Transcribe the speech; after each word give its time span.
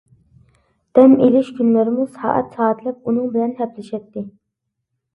دەم 0.99 1.13
ئېلىش 1.25 1.51
كۈنلىرىمۇ 1.59 2.07
سائەت-سائەتلەپ 2.17 3.01
ئۇنىڭ 3.13 3.31
بىلەن 3.37 3.57
ھەپىلىشەتتى. 3.63 4.29